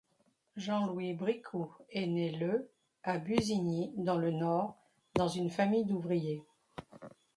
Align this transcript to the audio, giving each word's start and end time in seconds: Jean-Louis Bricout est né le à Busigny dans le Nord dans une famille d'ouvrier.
Jean-Louis 0.55 1.13
Bricout 1.13 1.69
est 1.91 2.07
né 2.07 2.31
le 2.31 2.71
à 3.03 3.19
Busigny 3.19 3.93
dans 3.97 4.17
le 4.17 4.31
Nord 4.31 4.75
dans 5.13 5.27
une 5.27 5.51
famille 5.51 5.85
d'ouvrier. 5.85 6.43